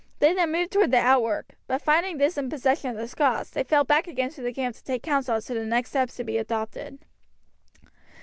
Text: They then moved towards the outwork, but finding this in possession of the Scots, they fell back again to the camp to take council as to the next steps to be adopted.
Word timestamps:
They 0.17 0.33
then 0.33 0.51
moved 0.51 0.71
towards 0.71 0.89
the 0.89 0.97
outwork, 0.97 1.57
but 1.67 1.79
finding 1.79 2.17
this 2.17 2.35
in 2.35 2.49
possession 2.49 2.89
of 2.89 2.97
the 2.97 3.07
Scots, 3.07 3.51
they 3.51 3.61
fell 3.63 3.83
back 3.83 4.07
again 4.07 4.31
to 4.31 4.41
the 4.41 4.51
camp 4.51 4.75
to 4.77 4.83
take 4.83 5.03
council 5.03 5.35
as 5.35 5.45
to 5.45 5.53
the 5.53 5.63
next 5.63 5.91
steps 5.91 6.15
to 6.15 6.23
be 6.23 6.39
adopted. 6.39 6.97